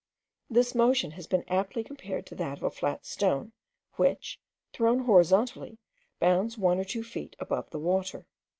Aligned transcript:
This 0.49 0.73
motion 0.73 1.11
has 1.11 1.27
been 1.27 1.47
aptly 1.47 1.83
compared 1.83 2.25
to 2.25 2.33
that 2.33 2.57
of 2.57 2.63
a 2.63 2.71
flat 2.71 3.05
stone, 3.05 3.51
which, 3.97 4.39
thrown 4.73 4.97
horizontally, 5.01 5.77
bounds 6.19 6.57
one 6.57 6.79
or 6.79 6.83
two 6.85 7.03
feet 7.03 7.35
above 7.37 7.69
the 7.69 7.77
water. 7.77 8.25